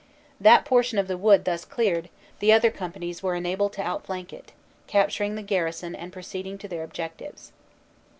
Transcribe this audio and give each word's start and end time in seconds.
That 0.39 0.65
por 0.65 0.81
tion 0.81 0.97
of 0.97 1.07
the 1.07 1.15
wood 1.15 1.45
thus 1.45 1.63
cleared, 1.63 2.09
the 2.39 2.51
other 2.51 2.71
companies 2.71 3.21
were 3.21 3.35
enabled 3.35 3.73
to 3.73 3.83
outflank 3.83 4.33
it, 4.33 4.51
capturing 4.87 5.35
the 5.35 5.43
garrison 5.43 5.93
and 5.93 6.11
proceeding 6.11 6.57
to 6.57 6.67
their 6.67 6.81
objectives. 6.83 7.51